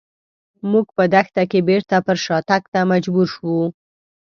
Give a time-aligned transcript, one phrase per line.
[0.71, 3.61] موږ په دښته کې بېرته پر شاتګ ته مجبور شوو.